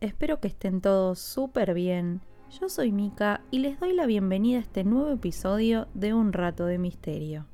[0.00, 2.20] espero que estén todos súper bien.
[2.60, 6.66] Yo soy Mika y les doy la bienvenida a este nuevo episodio de Un Rato
[6.66, 7.46] de Misterio.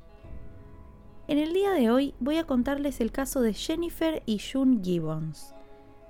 [1.28, 5.54] En el día de hoy voy a contarles el caso de Jennifer y June Gibbons,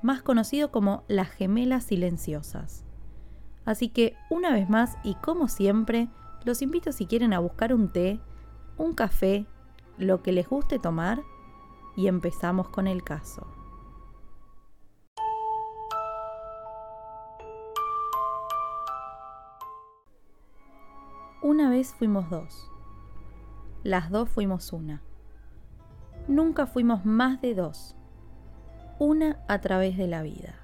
[0.02, 2.84] más conocido como las gemelas silenciosas.
[3.64, 6.08] Así que una vez más y como siempre,
[6.44, 8.18] los invito si quieren a buscar un té,
[8.76, 9.46] un café,
[9.98, 11.22] lo que les guste tomar
[11.96, 13.61] y empezamos con el caso.
[21.42, 22.70] Una vez fuimos dos.
[23.82, 25.02] Las dos fuimos una.
[26.28, 27.96] Nunca fuimos más de dos.
[29.00, 30.54] Una a través de la vida.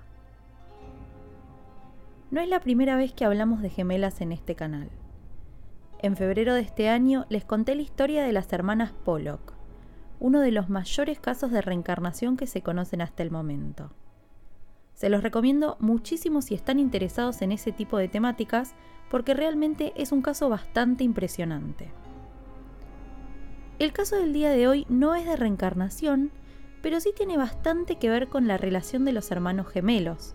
[2.30, 4.88] No es la primera vez que hablamos de gemelas en este canal.
[5.98, 9.54] En febrero de este año les conté la historia de las hermanas Pollock,
[10.20, 13.90] uno de los mayores casos de reencarnación que se conocen hasta el momento.
[14.98, 18.74] Se los recomiendo muchísimo si están interesados en ese tipo de temáticas
[19.08, 21.92] porque realmente es un caso bastante impresionante.
[23.78, 26.32] El caso del día de hoy no es de reencarnación,
[26.82, 30.34] pero sí tiene bastante que ver con la relación de los hermanos gemelos,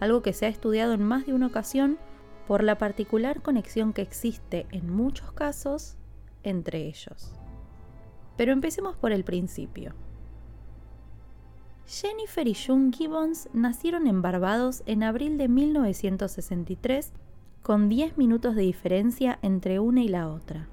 [0.00, 1.98] algo que se ha estudiado en más de una ocasión
[2.46, 5.98] por la particular conexión que existe en muchos casos
[6.44, 7.34] entre ellos.
[8.38, 9.92] Pero empecemos por el principio.
[11.88, 17.14] Jennifer y June Gibbons nacieron en Barbados en abril de 1963
[17.62, 20.68] con 10 minutos de diferencia entre una y la otra.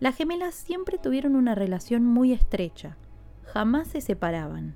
[0.00, 2.96] Las gemelas siempre tuvieron una relación muy estrecha,
[3.44, 4.74] jamás se separaban.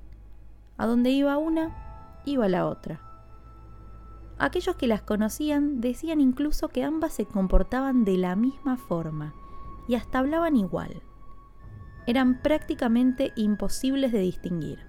[0.77, 3.01] A donde iba una, iba la otra.
[4.37, 9.33] Aquellos que las conocían decían incluso que ambas se comportaban de la misma forma
[9.87, 11.01] y hasta hablaban igual.
[12.05, 14.79] Eran prácticamente imposibles de distinguir.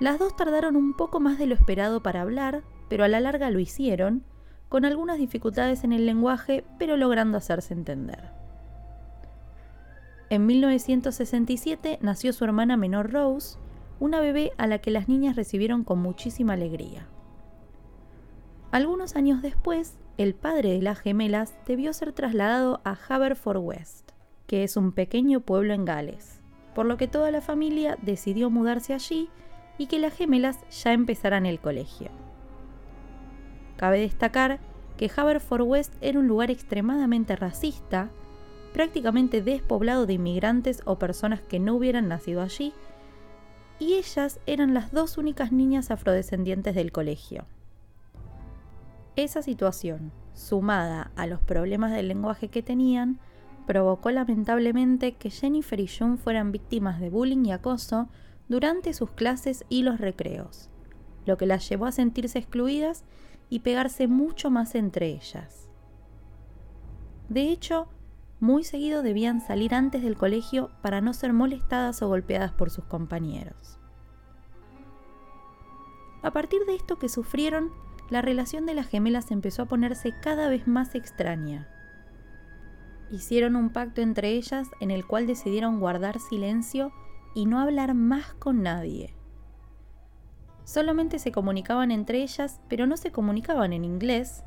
[0.00, 3.50] Las dos tardaron un poco más de lo esperado para hablar, pero a la larga
[3.50, 4.24] lo hicieron,
[4.68, 8.30] con algunas dificultades en el lenguaje, pero logrando hacerse entender.
[10.30, 13.58] En 1967 nació su hermana menor Rose,
[14.00, 17.06] una bebé a la que las niñas recibieron con muchísima alegría.
[18.70, 23.58] Algunos años después, el padre de las gemelas debió ser trasladado a Haverford
[24.52, 26.42] que es un pequeño pueblo en Gales,
[26.74, 29.30] por lo que toda la familia decidió mudarse allí
[29.78, 32.10] y que las gemelas ya empezaran el colegio.
[33.78, 34.60] Cabe destacar
[34.98, 38.10] que Haverford era un lugar extremadamente racista,
[38.74, 42.74] prácticamente despoblado de inmigrantes o personas que no hubieran nacido allí,
[43.78, 47.46] y ellas eran las dos únicas niñas afrodescendientes del colegio.
[49.16, 53.18] Esa situación, sumada a los problemas del lenguaje que tenían,
[53.66, 58.08] provocó lamentablemente que Jennifer y June fueran víctimas de bullying y acoso
[58.48, 60.70] durante sus clases y los recreos,
[61.26, 63.04] lo que las llevó a sentirse excluidas
[63.48, 65.68] y pegarse mucho más entre ellas.
[67.28, 67.88] De hecho,
[68.40, 72.84] muy seguido debían salir antes del colegio para no ser molestadas o golpeadas por sus
[72.84, 73.78] compañeros.
[76.22, 77.70] A partir de esto que sufrieron,
[78.10, 81.71] la relación de las gemelas empezó a ponerse cada vez más extraña.
[83.12, 86.92] Hicieron un pacto entre ellas en el cual decidieron guardar silencio
[87.34, 89.14] y no hablar más con nadie.
[90.64, 94.44] Solamente se comunicaban entre ellas, pero no se comunicaban en inglés,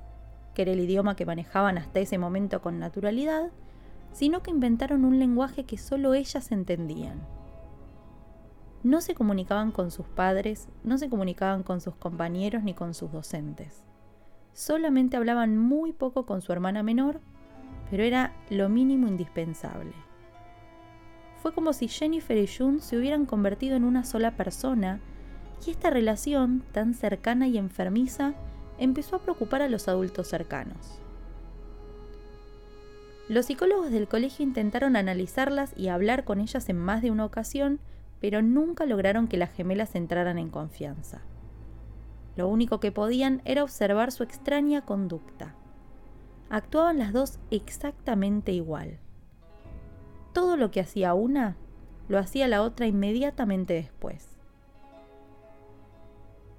[0.55, 3.51] que era el idioma que manejaban hasta ese momento con naturalidad,
[4.13, 7.21] sino que inventaron un lenguaje que solo ellas entendían.
[8.81, 13.11] No se comunicaban con sus padres, no se comunicaban con sus compañeros ni con sus
[13.11, 13.83] docentes.
[14.53, 17.21] Solamente hablaban muy poco con su hermana menor,
[17.89, 19.93] pero era lo mínimo indispensable.
[21.41, 24.99] Fue como si Jennifer y June se hubieran convertido en una sola persona
[25.65, 28.33] y esta relación, tan cercana y enfermiza,
[28.77, 30.99] empezó a preocupar a los adultos cercanos.
[33.27, 37.79] Los psicólogos del colegio intentaron analizarlas y hablar con ellas en más de una ocasión,
[38.21, 41.21] pero nunca lograron que las gemelas entraran en confianza.
[42.35, 45.55] Lo único que podían era observar su extraña conducta.
[46.49, 48.99] Actuaban las dos exactamente igual.
[50.33, 51.57] Todo lo que hacía una,
[52.07, 54.37] lo hacía la otra inmediatamente después.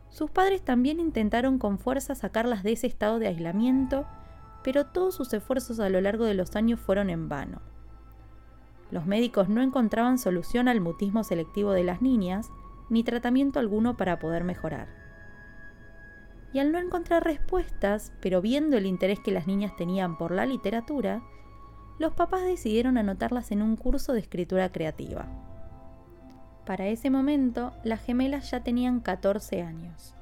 [0.09, 4.07] Sus padres también intentaron con fuerza sacarlas de ese estado de aislamiento,
[4.65, 7.61] pero todos sus esfuerzos a lo largo de los años fueron en vano.
[8.91, 12.51] Los médicos no encontraban solución al mutismo selectivo de las niñas,
[12.89, 15.06] ni tratamiento alguno para poder mejorar.
[16.57, 20.47] Y al no encontrar respuestas, pero viendo el interés que las niñas tenían por la
[20.47, 21.23] literatura,
[21.99, 25.27] los papás decidieron anotarlas en un curso de escritura creativa.
[26.65, 30.15] Para ese momento, las gemelas ya tenían 14 años.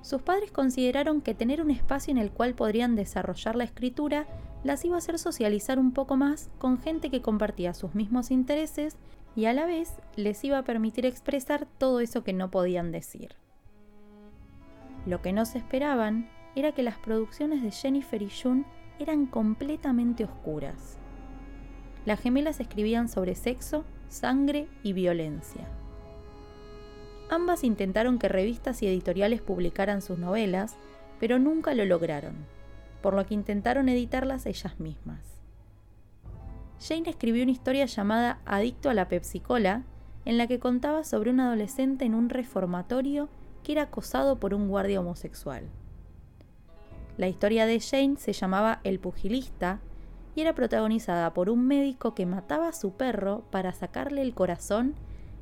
[0.00, 4.26] Sus padres consideraron que tener un espacio en el cual podrían desarrollar la escritura
[4.64, 8.96] las iba a hacer socializar un poco más con gente que compartía sus mismos intereses
[9.36, 13.36] y a la vez les iba a permitir expresar todo eso que no podían decir.
[15.06, 18.64] Lo que no se esperaban era que las producciones de Jennifer y June
[18.98, 20.98] eran completamente oscuras.
[22.04, 25.68] Las gemelas escribían sobre sexo, sangre y violencia.
[27.30, 30.76] Ambas intentaron que revistas y editoriales publicaran sus novelas,
[31.18, 32.34] pero nunca lo lograron,
[33.00, 35.20] por lo que intentaron editarlas ellas mismas.
[36.80, 39.84] Jane escribió una historia llamada Adicto a la Pepsi-Cola,
[40.24, 43.28] en la que contaba sobre un adolescente en un reformatorio
[43.62, 45.68] que era acosado por un guardia homosexual.
[47.16, 49.80] La historia de Jane se llamaba El pugilista
[50.34, 54.94] y era protagonizada por un médico que mataba a su perro para sacarle el corazón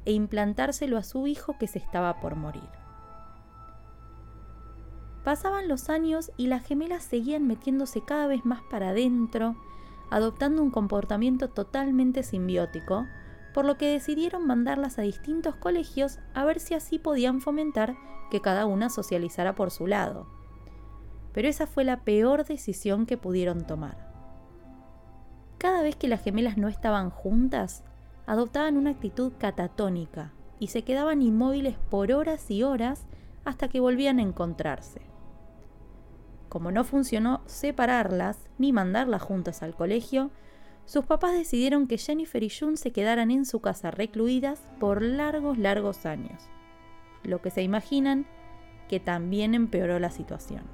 [0.04, 2.68] e implantárselo a su hijo que se estaba por morir.
[5.24, 9.54] Pasaban los años y las gemelas seguían metiéndose cada vez más para adentro,
[10.10, 13.06] adoptando un comportamiento totalmente simbiótico,
[13.52, 17.96] por lo que decidieron mandarlas a distintos colegios a ver si así podían fomentar
[18.30, 20.26] que cada una socializara por su lado.
[21.32, 24.10] Pero esa fue la peor decisión que pudieron tomar.
[25.58, 27.84] Cada vez que las gemelas no estaban juntas,
[28.26, 33.06] adoptaban una actitud catatónica y se quedaban inmóviles por horas y horas
[33.44, 35.02] hasta que volvían a encontrarse.
[36.48, 40.30] Como no funcionó separarlas ni mandarlas juntas al colegio,
[40.90, 45.56] sus papás decidieron que Jennifer y June se quedaran en su casa recluidas por largos,
[45.56, 46.42] largos años.
[47.22, 48.26] Lo que se imaginan
[48.88, 50.64] que también empeoró la situación.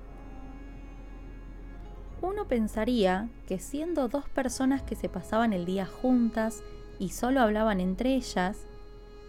[2.23, 6.63] Uno pensaría que siendo dos personas que se pasaban el día juntas
[6.99, 8.67] y solo hablaban entre ellas,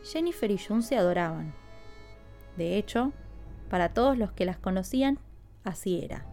[0.10, 1.54] Jennifer y June se adoraban.
[2.56, 3.12] De hecho,
[3.69, 5.19] para todos los que las conocían,
[5.66, 6.25] así era.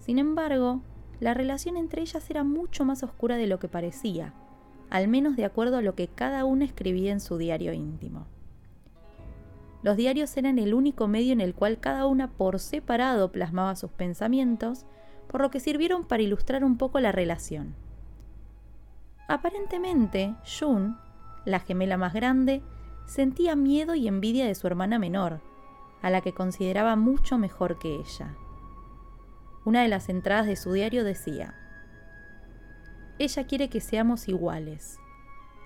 [0.00, 0.82] Sin embargo,
[1.20, 4.34] la relación entre ellas era mucho más oscura de lo que parecía,
[4.88, 8.26] al menos de acuerdo a lo que cada una escribía en su diario íntimo.
[9.82, 13.90] Los diarios eran el único medio en el cual cada una por separado plasmaba sus
[13.90, 14.84] pensamientos
[15.28, 17.74] por lo que sirvieron para ilustrar un poco la relación.
[19.28, 20.96] Aparentemente, June,
[21.44, 22.62] la gemela más grande,
[23.06, 25.40] sentía miedo y envidia de su hermana menor,
[26.02, 28.34] a la que consideraba mucho mejor que ella.
[29.70, 31.54] Una de las entradas de su diario decía,
[33.20, 34.98] Ella quiere que seamos iguales.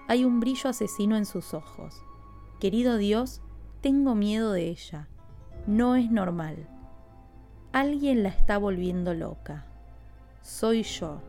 [0.09, 2.05] Hay un brillo asesino en sus ojos.
[2.61, 3.41] Querido Dios,
[3.81, 5.09] tengo miedo de ella.
[5.67, 6.69] No es normal.
[7.73, 9.65] Alguien la está volviendo loca.
[10.43, 11.23] Soy yo.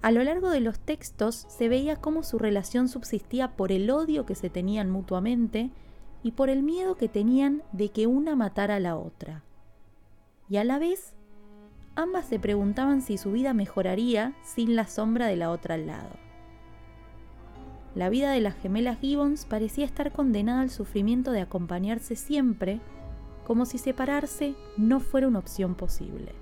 [0.00, 4.24] A lo largo de los textos se veía cómo su relación subsistía por el odio
[4.24, 5.70] que se tenían mutuamente
[6.22, 9.42] y por el miedo que tenían de que una matara a la otra.
[10.48, 11.14] Y a la vez,
[11.94, 16.10] ambas se preguntaban si su vida mejoraría sin la sombra de la otra al lado.
[17.94, 22.80] La vida de las gemelas Gibbons parecía estar condenada al sufrimiento de acompañarse siempre
[23.44, 26.32] como si separarse no fuera una opción posible.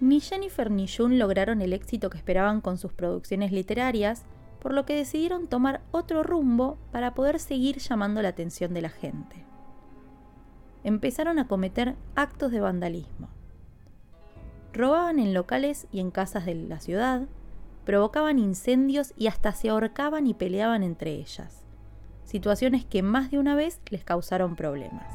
[0.00, 4.24] Ni Jennifer ni June lograron el éxito que esperaban con sus producciones literarias,
[4.60, 8.90] por lo que decidieron tomar otro rumbo para poder seguir llamando la atención de la
[8.90, 9.44] gente.
[10.84, 13.28] Empezaron a cometer actos de vandalismo.
[14.72, 17.26] Robaban en locales y en casas de la ciudad,
[17.84, 21.64] provocaban incendios y hasta se ahorcaban y peleaban entre ellas
[22.28, 25.06] situaciones que más de una vez les causaron problemas.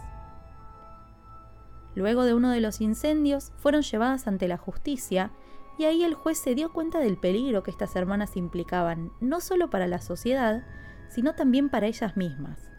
[1.94, 5.30] Luego de uno de los incendios, fueron llevadas ante la justicia
[5.78, 9.70] y ahí el juez se dio cuenta del peligro que estas hermanas implicaban, no solo
[9.70, 10.64] para la sociedad,
[11.10, 12.70] sino también para ellas mismas,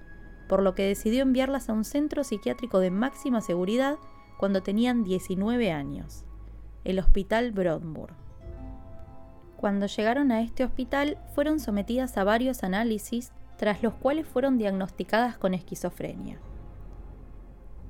[0.48, 3.96] por lo que decidió enviarlas a un centro psiquiátrico de máxima seguridad
[4.38, 6.24] cuando tenían 19 años,
[6.84, 8.12] el Hospital Broadmoor.
[9.56, 15.38] Cuando llegaron a este hospital fueron sometidas a varios análisis tras los cuales fueron diagnosticadas
[15.38, 16.38] con esquizofrenia.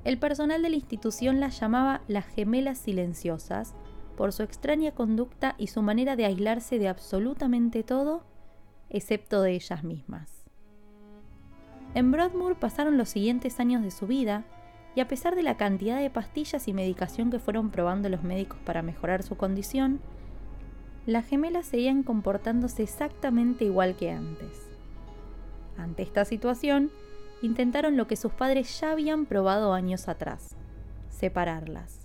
[0.03, 3.73] El personal de la institución las llamaba las gemelas silenciosas
[4.15, 8.23] por su extraña conducta y su manera de aislarse de absolutamente todo,
[8.89, 10.45] excepto de ellas mismas.
[11.93, 14.43] En Broadmoor pasaron los siguientes años de su vida
[14.95, 18.59] y a pesar de la cantidad de pastillas y medicación que fueron probando los médicos
[18.65, 19.99] para mejorar su condición,
[21.05, 24.67] las gemelas seguían comportándose exactamente igual que antes.
[25.77, 26.91] Ante esta situación,
[27.41, 30.55] intentaron lo que sus padres ya habían probado años atrás,
[31.09, 32.04] separarlas.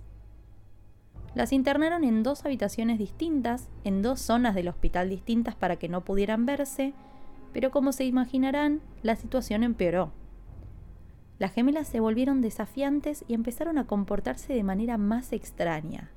[1.33, 6.01] Las internaron en dos habitaciones distintas, en dos zonas del hospital distintas para que no
[6.01, 6.93] pudieran verse,
[7.53, 10.11] pero como se imaginarán, la situación empeoró.
[11.39, 16.11] Las gemelas se volvieron desafiantes y empezaron a comportarse de manera más extraña.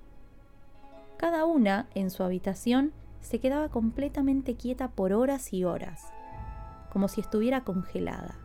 [1.17, 6.03] Cada una, en su habitación, se quedaba completamente quieta por horas y horas,
[6.93, 8.37] como si estuviera congelada.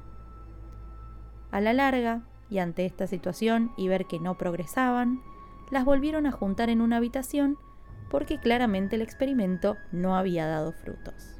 [1.52, 5.22] A la larga, y ante esta situación y ver que no progresaban,
[5.72, 7.58] las volvieron a juntar en una habitación
[8.10, 11.40] porque claramente el experimento no había dado frutos.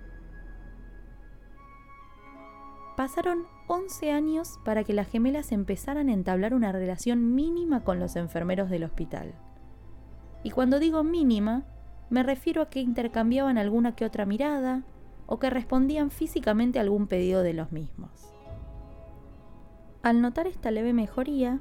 [2.96, 8.16] Pasaron 11 años para que las gemelas empezaran a entablar una relación mínima con los
[8.16, 9.34] enfermeros del hospital.
[10.44, 11.64] Y cuando digo mínima,
[12.10, 14.84] me refiero a que intercambiaban alguna que otra mirada
[15.28, 18.34] o que respondían físicamente a algún pedido de los mismos.
[20.02, 21.60] Al notar esta leve mejoría,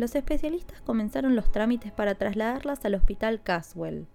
[0.00, 4.06] los especialistas comenzaron los trámites para trasladarlas al Hospital Caswell,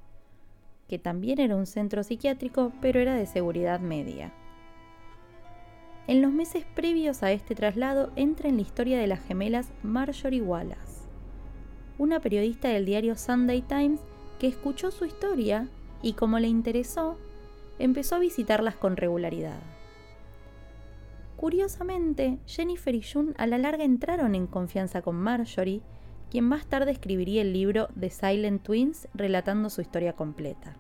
[0.90, 4.34] que también era un centro psiquiátrico, pero era de seguridad media.
[6.08, 10.42] En los meses previos a este traslado entra en la historia de las gemelas Marjorie
[10.42, 11.04] Wallace,
[12.00, 14.00] una periodista del diario Sunday Times
[14.40, 15.68] que escuchó su historia
[16.02, 17.16] y como le interesó,
[17.78, 19.75] empezó a visitarlas con regularidad.
[21.38, 25.82] Curiosamente, Jennifer y June a la larga entraron en confianza con Marjorie,
[26.32, 30.78] quien más tarde escribiría el libro The Silent Twins relatando su historia completa.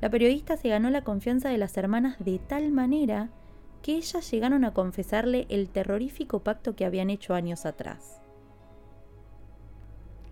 [0.00, 3.30] La periodista se ganó la confianza de las hermanas de tal manera
[3.82, 8.20] que ellas llegaron a confesarle el terrorífico pacto que habían hecho años atrás.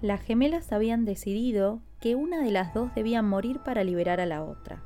[0.03, 4.43] Las gemelas habían decidido que una de las dos debía morir para liberar a la
[4.43, 4.83] otra,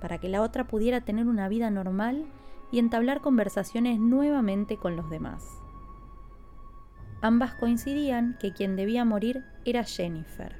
[0.00, 2.26] para que la otra pudiera tener una vida normal
[2.70, 5.44] y entablar conversaciones nuevamente con los demás.
[7.22, 10.56] Ambas coincidían que quien debía morir era Jennifer.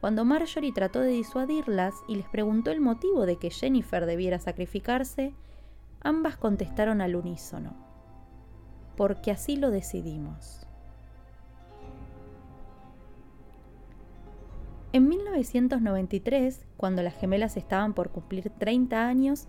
[0.00, 5.34] Cuando Marjorie trató de disuadirlas y les preguntó el motivo de que Jennifer debiera sacrificarse,
[6.00, 7.74] ambas contestaron al unísono,
[8.96, 10.66] porque así lo decidimos.
[14.92, 19.48] En 1993, cuando las gemelas estaban por cumplir 30 años,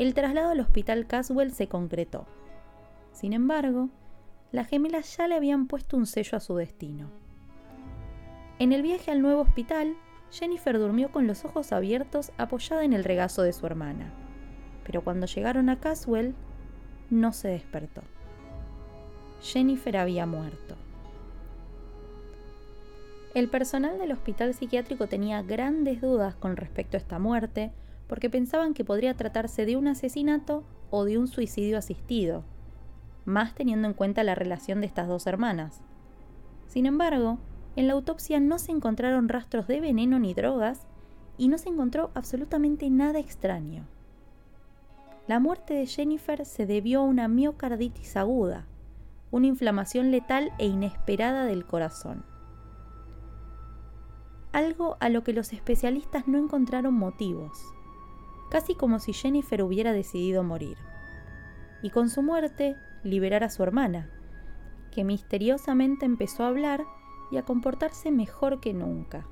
[0.00, 2.26] el traslado al hospital Caswell se concretó.
[3.12, 3.90] Sin embargo,
[4.50, 7.10] las gemelas ya le habían puesto un sello a su destino.
[8.58, 9.94] En el viaje al nuevo hospital,
[10.30, 14.10] Jennifer durmió con los ojos abiertos apoyada en el regazo de su hermana,
[14.86, 16.34] pero cuando llegaron a Caswell,
[17.10, 18.00] no se despertó.
[19.42, 20.76] Jennifer había muerto.
[23.34, 27.70] El personal del hospital psiquiátrico tenía grandes dudas con respecto a esta muerte,
[28.10, 32.42] porque pensaban que podría tratarse de un asesinato o de un suicidio asistido,
[33.24, 35.80] más teniendo en cuenta la relación de estas dos hermanas.
[36.66, 37.38] Sin embargo,
[37.76, 40.88] en la autopsia no se encontraron rastros de veneno ni drogas
[41.38, 43.86] y no se encontró absolutamente nada extraño.
[45.28, 48.66] La muerte de Jennifer se debió a una miocarditis aguda,
[49.30, 52.24] una inflamación letal e inesperada del corazón.
[54.50, 57.72] Algo a lo que los especialistas no encontraron motivos
[58.50, 60.76] casi como si Jennifer hubiera decidido morir.
[61.82, 64.10] Y con su muerte, liberar a su hermana,
[64.90, 66.84] que misteriosamente empezó a hablar
[67.30, 69.26] y a comportarse mejor que nunca.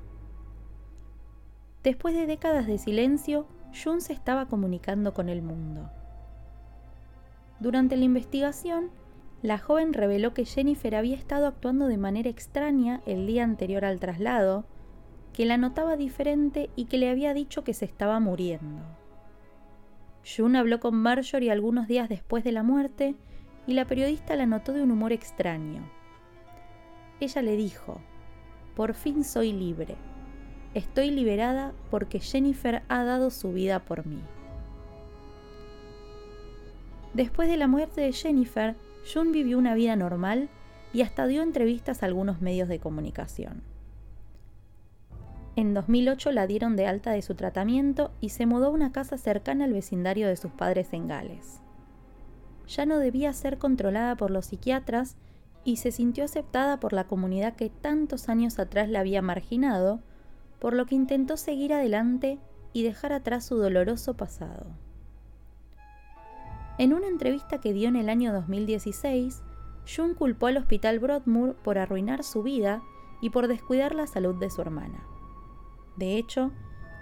[1.83, 5.89] Después de décadas de silencio, June se estaba comunicando con el mundo.
[7.59, 8.89] Durante la investigación,
[9.41, 13.99] la joven reveló que Jennifer había estado actuando de manera extraña el día anterior al
[13.99, 14.65] traslado,
[15.33, 18.98] que la notaba diferente y que le había dicho que se estaba muriendo.
[20.35, 23.15] June habló con Marjorie algunos días después de la muerte
[23.65, 25.89] y la periodista la notó de un humor extraño.
[27.19, 27.99] Ella le dijo,
[28.75, 29.95] por fin soy libre.
[30.73, 34.21] Estoy liberada porque Jennifer ha dado su vida por mí.
[37.13, 38.75] Después de la muerte de Jennifer,
[39.11, 40.49] June vivió una vida normal
[40.93, 43.63] y hasta dio entrevistas a algunos medios de comunicación.
[45.59, 49.17] En 2008 la dieron de alta de su tratamiento y se mudó a una casa
[49.17, 51.59] cercana al vecindario de sus padres en Gales.
[52.69, 55.17] Ya no debía ser controlada por los psiquiatras
[55.65, 59.99] y se sintió aceptada por la comunidad que tantos años atrás la había marginado,
[60.59, 62.39] por lo que intentó seguir adelante
[62.71, 64.65] y dejar atrás su doloroso pasado.
[66.77, 69.41] En una entrevista que dio en el año 2016,
[69.93, 72.81] June culpó al hospital Broadmoor por arruinar su vida
[73.19, 75.03] y por descuidar la salud de su hermana.
[75.99, 76.53] De hecho,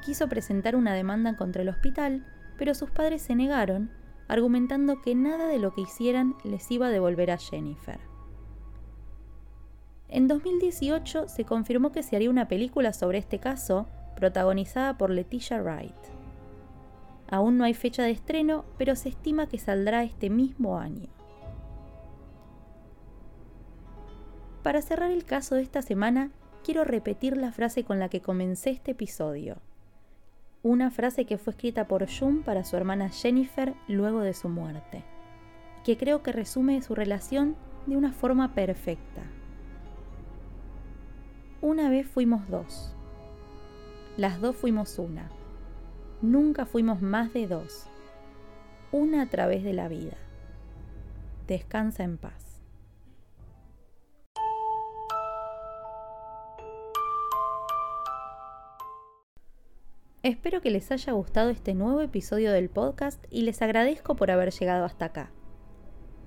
[0.02, 2.26] quiso presentar una demanda contra el hospital,
[2.58, 3.92] pero sus padres se negaron,
[4.28, 8.00] argumentando que nada de lo que hicieran les iba a devolver a Jennifer.
[10.08, 15.62] En 2018 se confirmó que se haría una película sobre este caso, protagonizada por Leticia
[15.62, 15.94] Wright.
[17.30, 21.08] Aún no hay fecha de estreno, pero se estima que saldrá este mismo año.
[24.64, 26.32] Para cerrar el caso de esta semana,
[26.68, 29.56] quiero repetir la frase con la que comencé este episodio.
[30.64, 35.06] Una frase que fue escrita por June para su hermana Jennifer luego de su muerte,
[35.86, 37.56] que creo que resume su relación
[37.86, 39.22] de una forma perfecta.
[41.62, 42.94] Una vez fuimos dos.
[44.18, 45.30] Las dos fuimos una.
[46.22, 47.86] Nunca fuimos más de dos.
[48.92, 50.18] Una a través de la vida.
[51.48, 52.47] Descansa en paz.
[60.28, 64.52] Espero que les haya gustado este nuevo episodio del podcast y les agradezco por haber
[64.52, 65.32] llegado hasta acá.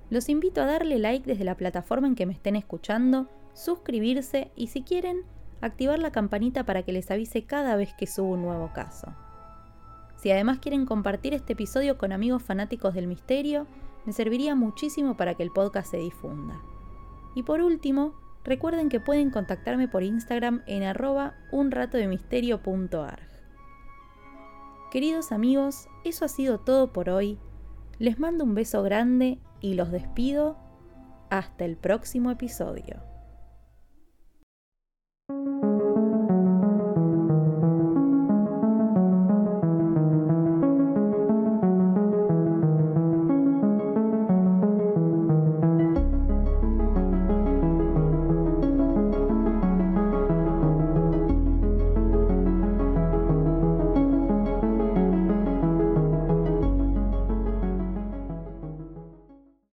[0.09, 4.69] Los invito a darle like desde la plataforma en que me estén escuchando, suscribirse y
[4.69, 5.21] si quieren,
[5.61, 9.13] activar la campanita para que les avise cada vez que subo un nuevo caso.
[10.15, 13.67] Si además quieren compartir este episodio con amigos fanáticos del misterio,
[14.07, 16.59] me serviría muchísimo para que el podcast se difunda.
[17.35, 21.35] Y por último, recuerden que pueden contactarme por Instagram en arroba.
[24.91, 27.39] Queridos amigos, eso ha sido todo por hoy.
[27.97, 30.57] Les mando un beso grande y los despido.
[31.29, 33.10] Hasta el próximo episodio.